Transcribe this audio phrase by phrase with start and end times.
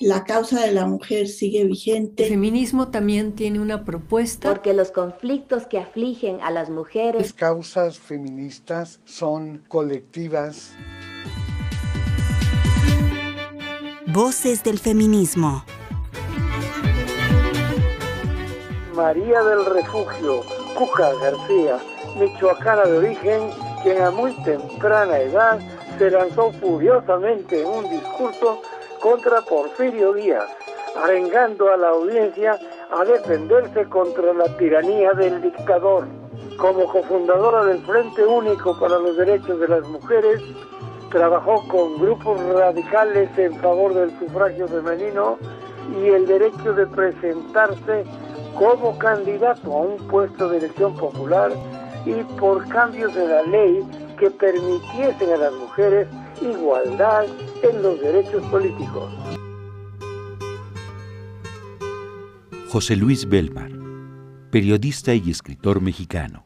[0.00, 2.24] la causa de la mujer sigue vigente.
[2.24, 4.48] El feminismo también tiene una propuesta.
[4.48, 7.20] Porque los conflictos que afligen a las mujeres.
[7.20, 10.72] Las causas feministas son colectivas.
[14.06, 15.64] Voces del feminismo.
[18.94, 20.42] María del Refugio,
[20.76, 21.78] Cuca García,
[22.18, 23.50] michoacana de origen,
[23.82, 25.58] quien a muy temprana edad
[25.98, 28.62] se lanzó furiosamente en un discurso
[29.00, 30.48] contra Porfirio Díaz,
[30.96, 32.58] arengando a la audiencia
[32.90, 36.06] a defenderse contra la tiranía del dictador.
[36.56, 40.40] Como cofundadora del Frente Único para los Derechos de las Mujeres,
[41.10, 45.38] trabajó con grupos radicales en favor del sufragio femenino
[46.02, 48.04] y el derecho de presentarse
[48.58, 51.52] como candidato a un puesto de elección popular
[52.04, 53.86] y por cambios de la ley
[54.18, 56.08] que permitiesen a las mujeres
[56.40, 57.24] igualdad
[57.62, 59.12] en los derechos políticos.
[62.68, 63.70] José Luis Belmar,
[64.50, 66.44] periodista y escritor mexicano.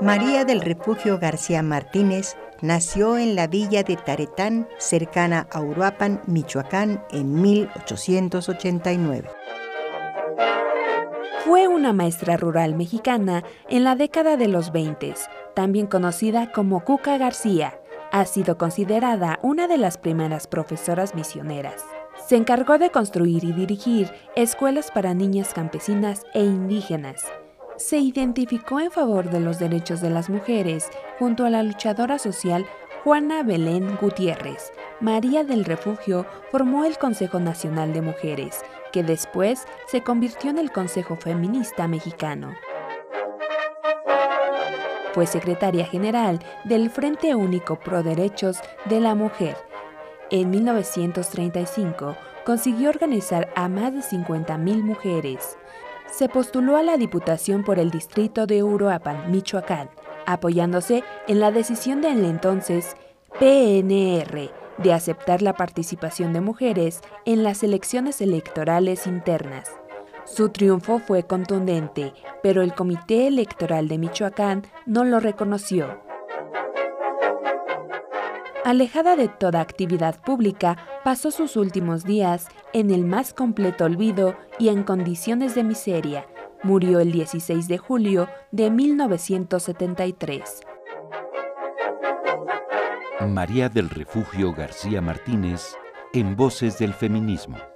[0.00, 7.04] María del Refugio García Martínez nació en la villa de Taretán, cercana a Uruapan, Michoacán,
[7.12, 9.28] en 1889.
[11.44, 15.14] Fue una maestra rural mexicana en la década de los 20,
[15.54, 17.78] también conocida como Cuca García.
[18.10, 21.84] Ha sido considerada una de las primeras profesoras misioneras.
[22.26, 27.24] Se encargó de construir y dirigir escuelas para niñas campesinas e indígenas.
[27.76, 32.66] Se identificó en favor de los derechos de las mujeres junto a la luchadora social
[33.02, 34.72] Juana Belén Gutiérrez.
[35.00, 40.70] María del Refugio formó el Consejo Nacional de Mujeres que después se convirtió en el
[40.70, 42.54] Consejo Feminista Mexicano.
[45.12, 49.56] Fue secretaria general del Frente Único Pro Derechos de la Mujer.
[50.30, 55.58] En 1935 consiguió organizar a más de 50.000 mujeres.
[56.10, 59.90] Se postuló a la Diputación por el distrito de Uruapan, Michoacán,
[60.24, 62.96] apoyándose en la decisión del entonces
[63.38, 69.70] PNR de aceptar la participación de mujeres en las elecciones electorales internas.
[70.24, 72.12] Su triunfo fue contundente,
[72.42, 76.00] pero el Comité Electoral de Michoacán no lo reconoció.
[78.64, 84.68] Alejada de toda actividad pública, pasó sus últimos días en el más completo olvido y
[84.68, 86.26] en condiciones de miseria.
[86.62, 90.60] Murió el 16 de julio de 1973.
[93.26, 95.76] María del Refugio García Martínez
[96.12, 97.71] en Voces del Feminismo.